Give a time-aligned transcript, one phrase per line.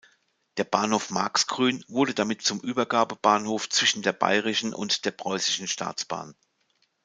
[0.57, 6.33] Der Bahnhof Marxgrün wurde damit zum Übergabebahnhof zwischen der bayerischen und der preußischen Staatsbahn.